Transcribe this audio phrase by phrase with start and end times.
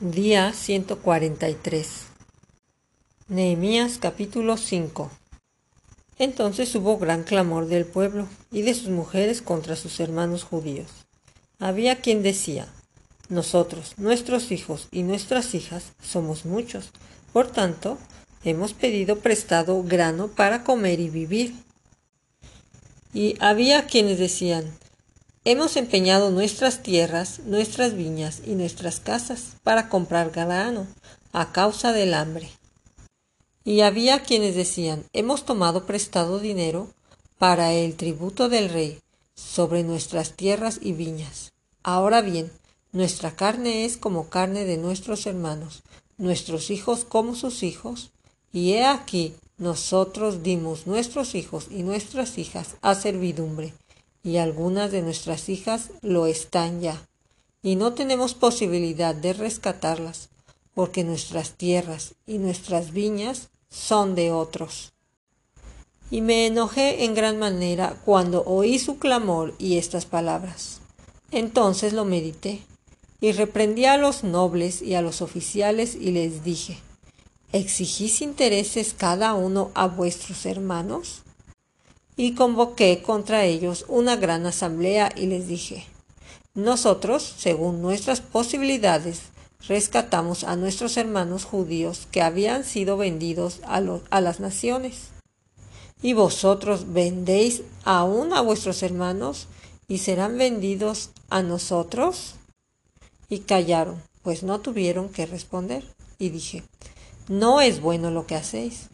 [0.00, 1.88] Día 143
[3.26, 5.10] Nehemías capítulo 5
[6.20, 10.86] Entonces hubo gran clamor del pueblo y de sus mujeres contra sus hermanos judíos.
[11.58, 12.68] Había quien decía,
[13.28, 16.92] Nosotros, nuestros hijos y nuestras hijas somos muchos,
[17.32, 17.98] por tanto,
[18.44, 21.56] hemos pedido prestado grano para comer y vivir.
[23.12, 24.72] Y había quienes decían,
[25.44, 30.86] Hemos empeñado nuestras tierras, nuestras viñas y nuestras casas para comprar grano
[31.32, 32.50] a causa del hambre.
[33.64, 36.88] Y había quienes decían, hemos tomado prestado dinero
[37.38, 39.00] para el tributo del rey
[39.34, 41.52] sobre nuestras tierras y viñas.
[41.84, 42.50] Ahora bien,
[42.90, 45.82] nuestra carne es como carne de nuestros hermanos,
[46.16, 48.10] nuestros hijos como sus hijos,
[48.52, 53.72] y he aquí nosotros dimos nuestros hijos y nuestras hijas a servidumbre
[54.22, 57.00] y algunas de nuestras hijas lo están ya,
[57.62, 60.28] y no tenemos posibilidad de rescatarlas,
[60.74, 64.92] porque nuestras tierras y nuestras viñas son de otros.
[66.10, 70.80] Y me enojé en gran manera cuando oí su clamor y estas palabras.
[71.30, 72.62] Entonces lo medité,
[73.20, 76.78] y reprendí a los nobles y a los oficiales y les dije,
[77.52, 81.22] ¿exigís intereses cada uno a vuestros hermanos?
[82.18, 85.86] Y convoqué contra ellos una gran asamblea y les dije,
[86.52, 89.20] nosotros, según nuestras posibilidades,
[89.68, 93.80] rescatamos a nuestros hermanos judíos que habían sido vendidos a,
[94.10, 95.10] a las naciones.
[96.02, 99.46] Y vosotros vendéis aún a vuestros hermanos
[99.86, 102.34] y serán vendidos a nosotros.
[103.28, 105.84] Y callaron, pues no tuvieron que responder.
[106.18, 106.64] Y dije,
[107.28, 108.88] no es bueno lo que hacéis.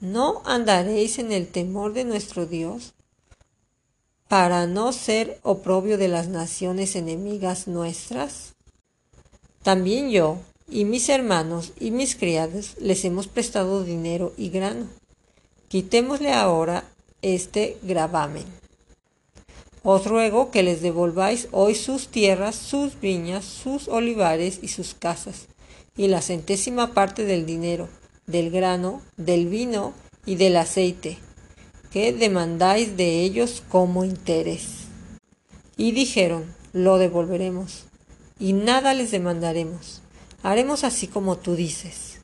[0.00, 2.94] ¿No andaréis en el temor de nuestro Dios
[4.28, 8.54] para no ser oprobio de las naciones enemigas nuestras?
[9.64, 10.38] También yo
[10.70, 14.86] y mis hermanos y mis criados les hemos prestado dinero y grano.
[15.66, 16.84] Quitémosle ahora
[17.20, 18.44] este gravamen.
[19.82, 25.48] Os ruego que les devolváis hoy sus tierras, sus viñas, sus olivares y sus casas,
[25.96, 27.88] y la centésima parte del dinero,
[28.28, 29.92] del grano, del vino
[30.24, 31.18] y del aceite,
[31.90, 34.84] que demandáis de ellos como interés.
[35.76, 37.86] Y dijeron, lo devolveremos,
[38.38, 40.02] y nada les demandaremos,
[40.42, 42.20] haremos así como tú dices.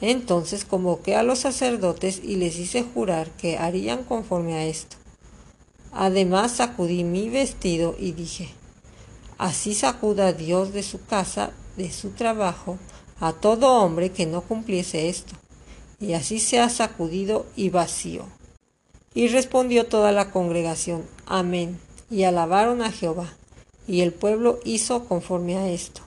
[0.00, 4.96] Entonces convoqué a los sacerdotes y les hice jurar que harían conforme a esto.
[5.92, 8.50] Además sacudí mi vestido y dije,
[9.38, 12.78] así sacuda Dios de su casa, de su trabajo,
[13.20, 15.34] a todo hombre que no cumpliese esto,
[16.00, 18.26] y así se ha sacudido y vacío.
[19.14, 21.78] Y respondió toda la congregación, Amén,
[22.10, 23.32] y alabaron a Jehová,
[23.86, 26.02] y el pueblo hizo conforme a esto.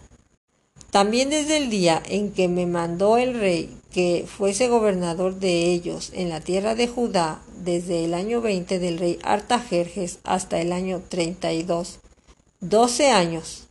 [0.92, 6.12] También desde el día en que me mandó el rey que fuese gobernador de ellos
[6.14, 11.02] en la tierra de Judá, desde el año veinte del rey Artajerjes hasta el año
[11.08, 12.00] treinta y dos,
[12.60, 13.68] doce años,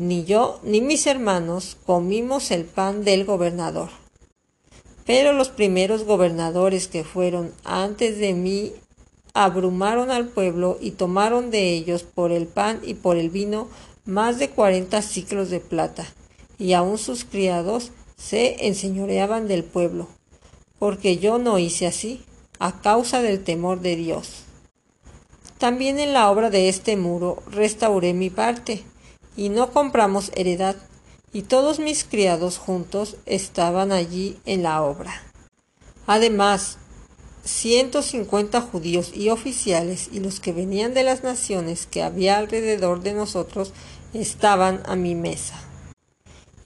[0.00, 3.90] ni yo ni mis hermanos comimos el pan del gobernador.
[5.04, 8.72] Pero los primeros gobernadores que fueron antes de mí
[9.34, 13.68] abrumaron al pueblo y tomaron de ellos por el pan y por el vino
[14.06, 16.06] más de cuarenta ciclos de plata,
[16.58, 20.08] y aun sus criados se enseñoreaban del pueblo,
[20.78, 22.22] porque yo no hice así,
[22.58, 24.44] a causa del temor de Dios.
[25.58, 28.82] También en la obra de este muro restauré mi parte,
[29.36, 30.76] y no compramos heredad,
[31.32, 35.12] y todos mis criados juntos estaban allí en la obra.
[36.06, 36.78] Además,
[37.44, 43.00] ciento cincuenta judíos y oficiales y los que venían de las naciones que había alrededor
[43.00, 43.72] de nosotros
[44.12, 45.54] estaban a mi mesa.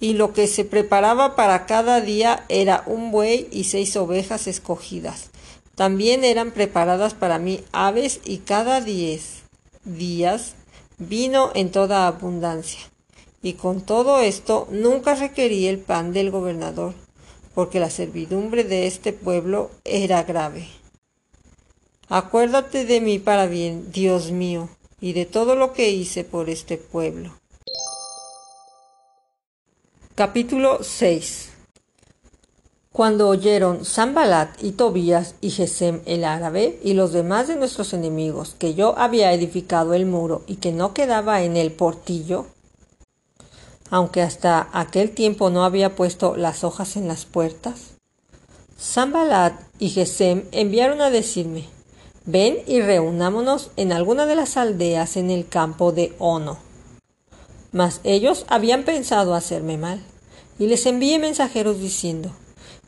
[0.01, 5.31] Y lo que se preparaba para cada día era un buey y seis ovejas escogidas.
[5.75, 9.43] También eran preparadas para mí aves y cada diez
[9.85, 10.55] días
[10.99, 12.81] vino en toda abundancia.
[13.43, 16.95] Y con todo esto nunca requerí el pan del gobernador,
[17.55, 20.69] porque la servidumbre de este pueblo era grave.
[22.09, 24.69] Acuérdate de mí para bien, Dios mío,
[25.01, 27.35] y de todo lo que hice por este pueblo.
[30.15, 31.54] Capítulo 6
[32.95, 38.55] cuando oyeron Sambalat y Tobías y Gesem el árabe y los demás de nuestros enemigos
[38.57, 42.47] que yo había edificado el muro y que no quedaba en el portillo,
[43.91, 47.97] aunque hasta aquel tiempo no había puesto las hojas en las puertas,
[48.79, 51.65] Sambalat y Gesem enviaron a decirme,
[52.27, 56.59] ven y reunámonos en alguna de las aldeas en el campo de Ono.
[57.73, 60.01] Mas ellos habían pensado hacerme mal
[60.61, 62.31] y les envié mensajeros diciendo,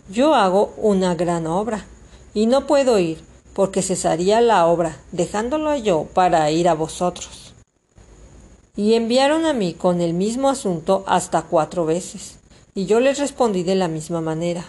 [0.08, 1.84] Yo hago una gran obra,
[2.32, 3.24] y no puedo ir,
[3.54, 7.54] porque cesaría la obra, dejándolo yo para ir a vosotros.
[8.76, 12.38] Y enviaron a mí con el mismo asunto hasta cuatro veces,
[12.72, 14.64] y yo les respondí de la misma manera.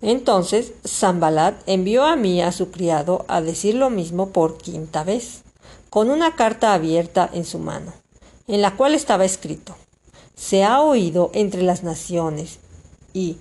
[0.00, 5.42] Entonces Zambalat envió a mí a su criado a decir lo mismo por quinta vez,
[5.88, 7.92] con una carta abierta en su mano,
[8.48, 9.76] en la cual estaba escrito
[10.34, 12.58] Se ha oído entre las naciones,
[13.12, 13.36] y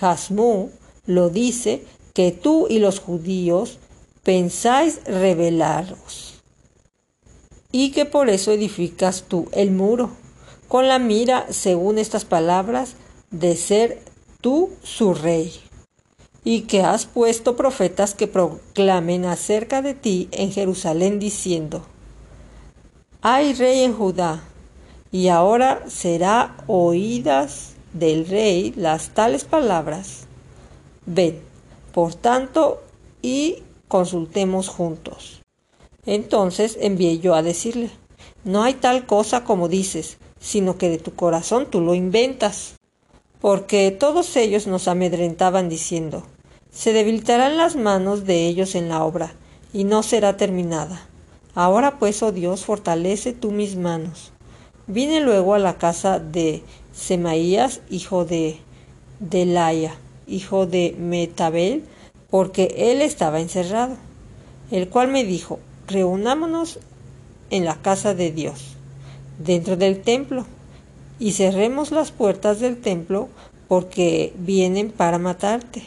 [0.00, 0.70] Hasmú
[1.06, 3.78] lo dice que tú y los judíos
[4.22, 6.34] pensáis rebelaros,
[7.72, 10.10] y que por eso edificas tú el muro,
[10.68, 12.94] con la mira, según estas palabras,
[13.30, 14.02] de ser
[14.40, 15.52] tú su rey.
[16.44, 21.84] Y que has puesto profetas que proclamen acerca de ti en Jerusalén diciendo,
[23.22, 24.44] hay rey en Judá,
[25.10, 30.26] y ahora será oídas del rey las tales palabras.
[31.06, 31.40] Ven,
[31.92, 32.82] por tanto,
[33.22, 35.40] y consultemos juntos.
[36.04, 37.90] Entonces envié yo a decirle,
[38.44, 42.74] no hay tal cosa como dices, sino que de tu corazón tú lo inventas.
[43.40, 46.24] Porque todos ellos nos amedrentaban diciendo,
[46.70, 49.34] se debilitarán las manos de ellos en la obra,
[49.72, 51.06] y no será terminada.
[51.54, 54.32] Ahora pues, oh Dios, fortalece tú mis manos.
[54.86, 56.62] Vine luego a la casa de
[56.94, 58.58] Semaías, hijo de
[59.18, 59.96] Delaya,
[60.26, 61.84] hijo de Metabel,
[62.30, 63.96] porque él estaba encerrado,
[64.70, 66.78] el cual me dijo, reunámonos
[67.50, 68.76] en la casa de Dios,
[69.38, 70.46] dentro del templo,
[71.18, 73.28] y cerremos las puertas del templo,
[73.68, 75.84] porque vienen para matarte.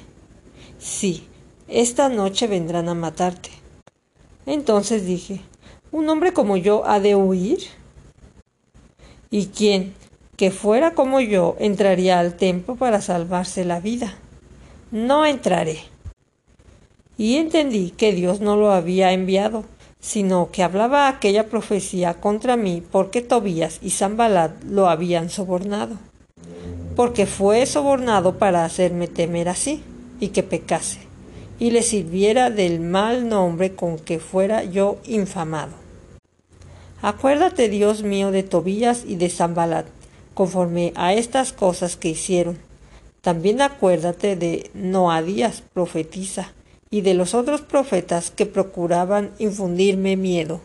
[0.80, 1.28] Sí,
[1.68, 3.50] esta noche vendrán a matarte.
[4.46, 5.42] Entonces dije,
[5.92, 7.60] ¿un hombre como yo ha de huir?
[9.30, 9.94] ¿Y quién,
[10.38, 14.14] que fuera como yo, entraría al templo para salvarse la vida?
[14.92, 15.80] No entraré.
[17.18, 19.66] Y entendí que Dios no lo había enviado,
[20.00, 25.98] sino que hablaba aquella profecía contra mí porque Tobías y Zambalat lo habían sobornado.
[26.96, 29.82] Porque fue sobornado para hacerme temer así
[30.20, 31.00] y que pecase,
[31.58, 35.74] y le sirviera del mal nombre con que fuera yo infamado.
[37.02, 39.86] Acuérdate, Dios mío, de Tobías y de Zambalat,
[40.38, 42.60] conforme a estas cosas que hicieron.
[43.22, 46.54] También acuérdate de Noadías, profetiza,
[46.92, 50.62] y de los otros profetas que procuraban infundirme miedo.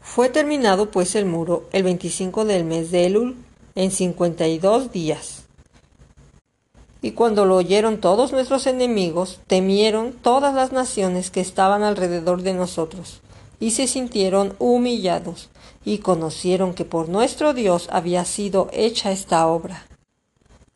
[0.00, 3.36] Fue terminado pues el muro el 25 del mes de Elul
[3.76, 5.44] en cincuenta y dos días.
[7.00, 12.54] Y cuando lo oyeron todos nuestros enemigos, temieron todas las naciones que estaban alrededor de
[12.54, 13.20] nosotros,
[13.60, 15.50] y se sintieron humillados,
[15.84, 19.84] y conocieron que por nuestro Dios había sido hecha esta obra.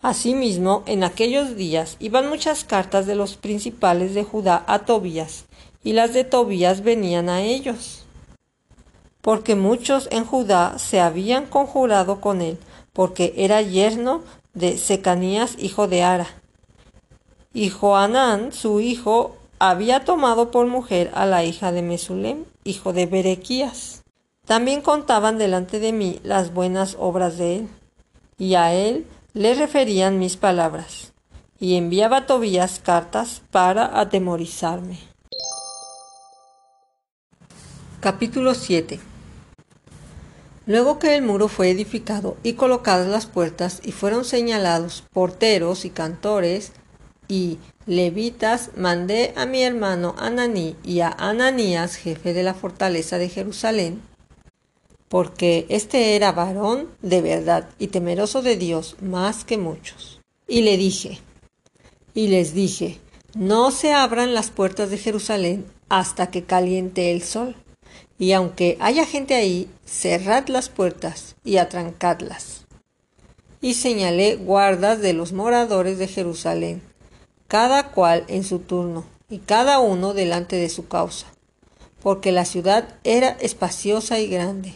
[0.00, 5.44] Asimismo, en aquellos días iban muchas cartas de los principales de Judá a Tobías,
[5.84, 8.04] y las de Tobías venían a ellos.
[9.20, 12.58] Porque muchos en Judá se habían conjurado con él,
[12.92, 14.22] porque era yerno
[14.54, 16.26] de Secanías, hijo de Ara.
[17.54, 23.06] Y Joanán, su hijo, había tomado por mujer a la hija de Mesulem, hijo de
[23.06, 24.02] Berequías.
[24.46, 27.68] También contaban delante de mí las buenas obras de él,
[28.38, 31.12] y a él le referían mis palabras,
[31.58, 34.98] y enviaba a Tobías cartas para atemorizarme.
[38.00, 39.12] Capítulo 7
[40.66, 45.90] Luego que el muro fue edificado y colocadas las puertas y fueron señalados porteros y
[45.90, 46.72] cantores
[47.28, 53.28] y levitas, mandé a mi hermano Ananí y a Ananías, jefe de la fortaleza de
[53.28, 54.02] Jerusalén,
[55.08, 60.20] porque éste era varón de verdad y temeroso de Dios más que muchos.
[60.48, 61.20] Y le dije,
[62.14, 62.98] y les dije,
[63.34, 67.56] no se abran las puertas de Jerusalén hasta que caliente el sol
[68.22, 72.66] y aunque haya gente ahí, cerrad las puertas y atrancadlas.
[73.60, 76.82] Y señalé guardas de los moradores de Jerusalén,
[77.52, 81.26] cada cual en su turno, y cada uno delante de su causa,
[82.02, 84.72] porque la ciudad era espaciosa y grande,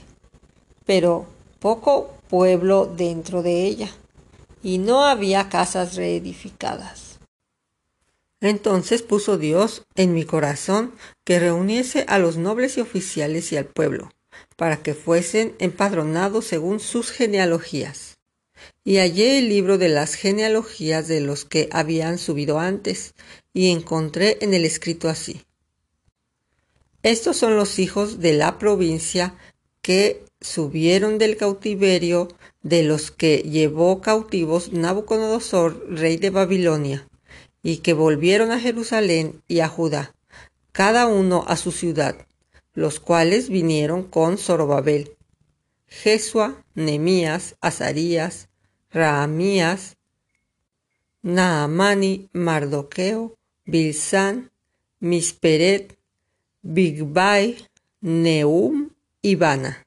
[0.84, 1.24] pero
[1.58, 3.88] poco pueblo dentro de ella,
[4.62, 7.18] y no había casas reedificadas.
[8.42, 10.92] Entonces puso Dios en mi corazón
[11.24, 14.10] que reuniese a los nobles y oficiales y al pueblo,
[14.54, 18.15] para que fuesen empadronados según sus genealogías.
[18.84, 23.14] Y hallé el libro de las genealogías de los que habían subido antes,
[23.52, 25.42] y encontré en el escrito así.
[27.02, 29.34] Estos son los hijos de la provincia
[29.80, 32.28] que subieron del cautiverio
[32.62, 37.08] de los que llevó cautivos Nabucodonosor, rey de Babilonia,
[37.62, 40.14] y que volvieron a Jerusalén y a Judá,
[40.72, 42.16] cada uno a su ciudad,
[42.74, 45.15] los cuales vinieron con Zorobabel,
[45.86, 48.48] Jesua, Nemías, Azarías,
[48.90, 49.96] Raamías,
[51.22, 54.50] Naamani, Mardoqueo, Bilsán,
[55.00, 55.98] Misperet,
[56.62, 57.56] Bigbai,
[58.00, 58.90] Neum
[59.22, 59.86] y Bana.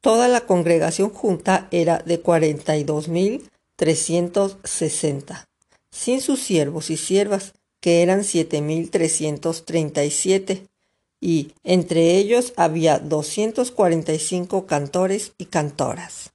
[0.00, 5.48] Toda la congregación junta era de cuarenta y dos mil trescientos sesenta,
[5.90, 10.02] sin sus siervos y siervas, que eran siete mil trescientos treinta
[11.20, 16.32] y entre ellos había doscientos cuarenta y cinco cantores y cantoras.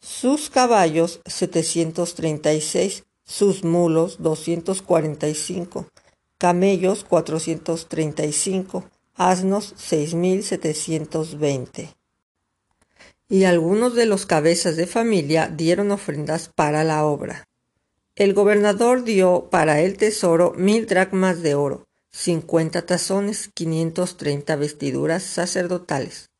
[0.00, 5.86] Sus caballos setecientos treinta y seis, sus mulos doscientos cuarenta y cinco,
[6.38, 11.94] camellos cuatrocientos treinta y cinco, asnos seis mil setecientos veinte
[13.28, 17.46] y algunos de los cabezas de familia dieron ofrendas para la obra.
[18.16, 25.22] El gobernador dio para el tesoro mil dracmas de oro, cincuenta tazones, quinientos treinta vestiduras
[25.22, 26.30] sacerdotales.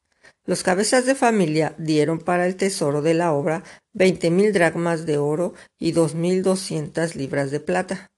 [0.45, 3.62] Los cabezas de familia dieron para el tesoro de la obra
[3.93, 8.11] veinte mil dracmas de oro y dos mil doscientas libras de plata.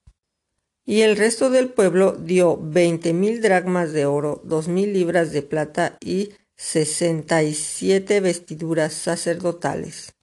[0.85, 5.43] Y el resto del pueblo dio veinte mil dracmas de oro, dos mil libras de
[5.43, 10.15] plata y sesenta y siete vestiduras sacerdotales.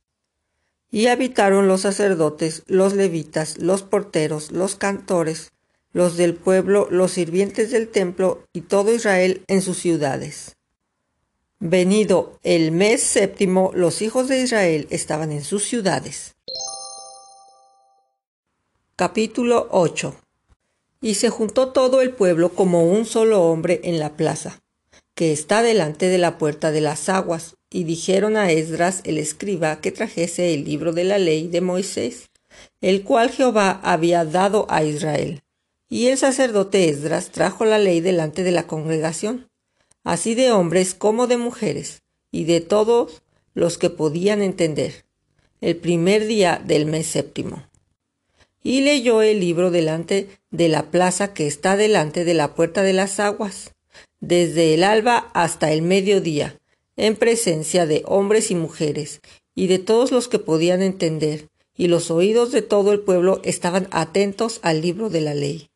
[0.92, 5.52] Y habitaron los sacerdotes, los levitas, los porteros, los cantores,
[5.92, 10.56] los del pueblo, los sirvientes del templo y todo Israel en sus ciudades.
[11.60, 16.36] Venido el mes séptimo, los hijos de Israel estaban en sus ciudades.
[18.96, 20.16] Capítulo 8
[21.02, 24.60] Y se juntó todo el pueblo como un solo hombre en la plaza
[25.20, 29.82] que está delante de la puerta de las aguas, y dijeron a Esdras el escriba
[29.82, 32.30] que trajese el libro de la ley de Moisés,
[32.80, 35.42] el cual Jehová había dado a Israel.
[35.90, 39.50] Y el sacerdote Esdras trajo la ley delante de la congregación,
[40.04, 43.24] así de hombres como de mujeres, y de todos
[43.56, 45.06] los que podían entender,
[45.62, 47.68] el primer día del mes séptimo.
[48.62, 52.94] Y leyó el libro delante de la plaza que está delante de la puerta de
[52.94, 53.74] las aguas,
[54.20, 56.60] desde el alba hasta el mediodía,
[56.98, 59.22] en presencia de hombres y mujeres,
[59.56, 63.88] y de todos los que podían entender, y los oídos de todo el pueblo estaban
[63.92, 65.69] atentos al libro de la ley.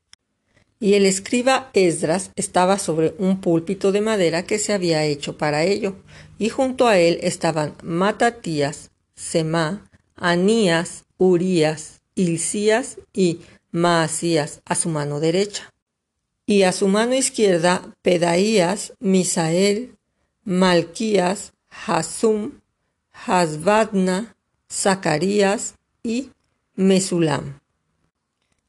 [0.83, 5.63] Y el escriba Esdras estaba sobre un púlpito de madera que se había hecho para
[5.63, 5.95] ello,
[6.37, 13.39] y junto a él estaban Matatías, Semá, Anías, Urías, Hilcías y
[13.71, 15.71] Maasías a su mano derecha
[16.45, 19.95] y a su mano izquierda Pedaías, Misael,
[20.43, 22.59] Malquías, Hasum,
[23.25, 24.35] Hasbadna,
[24.69, 26.31] Zacarías y
[26.75, 27.62] Mesulam.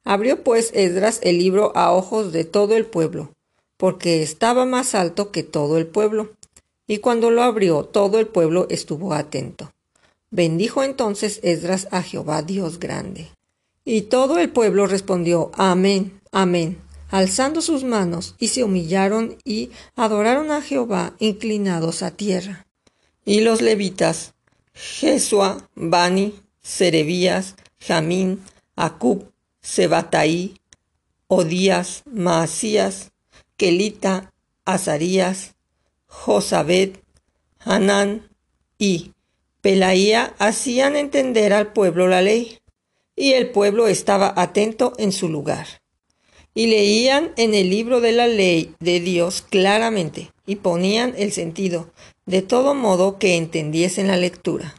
[0.05, 3.33] Abrió pues Esdras el libro a ojos de todo el pueblo,
[3.77, 6.33] porque estaba más alto que todo el pueblo.
[6.87, 9.73] Y cuando lo abrió, todo el pueblo estuvo atento.
[10.31, 13.29] Bendijo entonces Esdras a Jehová Dios grande.
[13.85, 16.85] Y todo el pueblo respondió, Amén, Amén
[17.15, 22.67] alzando sus manos, y se humillaron y adoraron a Jehová inclinados a tierra.
[23.25, 24.35] Y los levitas,
[24.73, 28.41] Jesua, Bani, Serebías, Jamín,
[28.75, 29.31] Acub,
[29.65, 30.61] Sebataí,
[31.27, 33.11] Odías, Maasías,
[33.57, 34.33] Kelita,
[34.65, 35.55] Azarías,
[36.07, 36.91] Josabed,
[37.59, 38.29] Hanán
[38.79, 39.13] y
[39.63, 42.59] Pelaía hacían entender al pueblo la ley,
[43.17, 45.67] y el pueblo estaba atento en su lugar
[46.55, 51.91] y leían en el libro de la ley de Dios claramente y ponían el sentido,
[52.27, 54.75] de todo modo que entendiesen la lectura.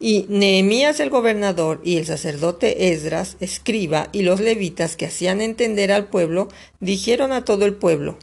[0.00, 5.90] Y Nehemías el gobernador y el sacerdote Esdras, escriba, y los levitas que hacían entender
[5.90, 8.18] al pueblo, dijeron a todo el pueblo,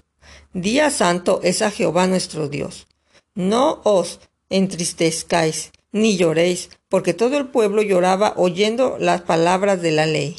[0.53, 2.87] Día santo es a Jehová nuestro Dios.
[3.33, 10.05] No os entristezcáis, ni lloréis, porque todo el pueblo lloraba oyendo las palabras de la
[10.05, 10.37] ley.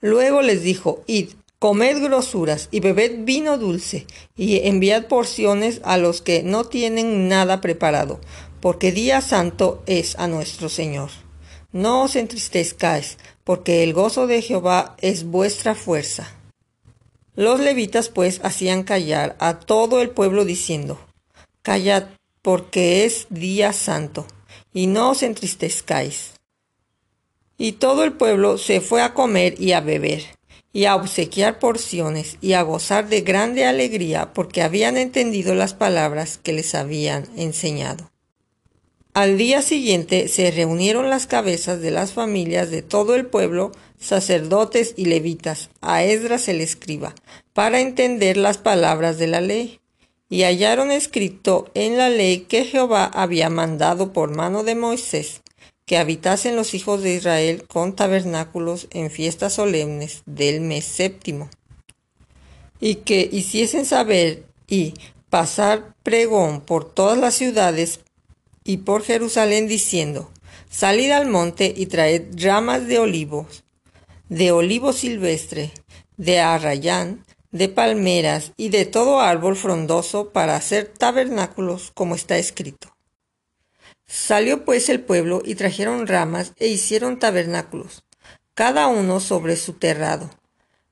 [0.00, 1.28] Luego les dijo, Id,
[1.60, 7.60] Comed grosuras y bebed vino dulce y enviad porciones a los que no tienen nada
[7.60, 8.18] preparado,
[8.60, 11.10] porque día santo es a nuestro Señor.
[11.72, 16.34] No os entristezcáis, porque el gozo de Jehová es vuestra fuerza.
[17.36, 20.98] Los levitas pues hacían callar a todo el pueblo diciendo,
[21.62, 22.04] Callad,
[22.42, 24.26] porque es día santo,
[24.72, 26.32] y no os entristezcáis.
[27.56, 30.24] Y todo el pueblo se fue a comer y a beber
[30.72, 36.38] y a obsequiar porciones y a gozar de grande alegría porque habían entendido las palabras
[36.42, 38.10] que les habían enseñado.
[39.12, 44.94] Al día siguiente se reunieron las cabezas de las familias de todo el pueblo, sacerdotes
[44.96, 47.16] y levitas, a Esdras el escriba,
[47.52, 49.80] para entender las palabras de la ley.
[50.28, 55.42] Y hallaron escrito en la ley que Jehová había mandado por mano de Moisés,
[55.86, 61.50] que habitasen los hijos de Israel con tabernáculos en fiestas solemnes del mes séptimo,
[62.78, 64.94] y que hiciesen saber y
[65.30, 67.98] pasar pregón por todas las ciudades
[68.64, 70.30] y por Jerusalén diciendo,
[70.70, 73.64] Salid al monte y traed ramas de olivos,
[74.28, 75.72] de olivo silvestre,
[76.16, 82.96] de arrayán, de palmeras y de todo árbol frondoso para hacer tabernáculos como está escrito.
[84.06, 88.04] Salió pues el pueblo y trajeron ramas e hicieron tabernáculos,
[88.54, 90.30] cada uno sobre su terrado,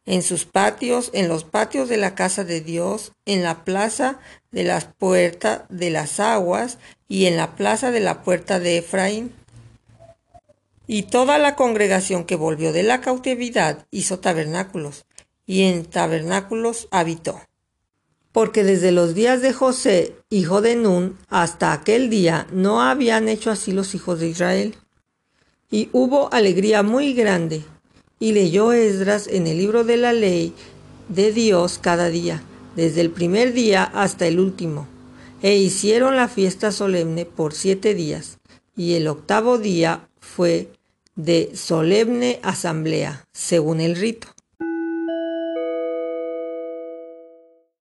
[0.07, 4.19] en sus patios, en los patios de la casa de Dios, en la plaza
[4.51, 6.79] de las puertas de las aguas
[7.09, 9.33] y en la plaza de la puerta de Efraín.
[10.87, 15.07] Y toda la congregación que volvió de la cautividad hizo tabernáculos,
[15.47, 17.41] y en tabernáculos habitó
[18.39, 23.51] porque desde los días de José, hijo de Nun, hasta aquel día no habían hecho
[23.51, 24.77] así los hijos de Israel.
[25.73, 27.65] Y hubo alegría muy grande,
[28.21, 30.55] y leyó Esdras en el libro de la ley
[31.09, 32.41] de Dios cada día,
[32.77, 34.87] desde el primer día hasta el último.
[35.41, 38.39] E hicieron la fiesta solemne por siete días,
[38.77, 40.69] y el octavo día fue
[41.15, 44.29] de solemne asamblea, según el rito.